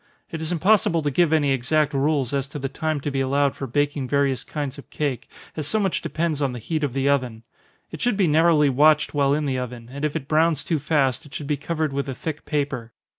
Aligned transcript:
It 0.31 0.41
is 0.41 0.51
impossible 0.51 1.03
to 1.03 1.11
give 1.11 1.31
any 1.31 1.51
exact 1.51 1.93
rules 1.93 2.33
as 2.33 2.47
to 2.47 2.57
the 2.57 2.67
time 2.67 3.01
to 3.01 3.11
be 3.11 3.21
allowed 3.21 3.55
for 3.55 3.67
baking 3.67 4.07
various 4.07 4.43
kinds 4.43 4.79
of 4.79 4.89
cake, 4.89 5.29
as 5.55 5.67
so 5.67 5.79
much 5.79 6.01
depends 6.01 6.41
on 6.41 6.53
the 6.53 6.57
heat 6.57 6.83
of 6.83 6.93
the 6.93 7.07
oven. 7.07 7.43
It 7.91 8.01
should 8.01 8.17
be 8.17 8.25
narrowly 8.25 8.67
watched 8.69 9.13
while 9.13 9.35
in 9.35 9.45
the 9.45 9.59
oven, 9.59 9.89
and 9.91 10.03
if 10.03 10.15
it 10.15 10.27
browns 10.27 10.63
too 10.63 10.79
fast, 10.79 11.27
it 11.27 11.35
should 11.35 11.45
be 11.45 11.55
covered 11.55 11.93
with 11.93 12.09
a 12.09 12.15
thick 12.15 12.45
paper. 12.45 12.93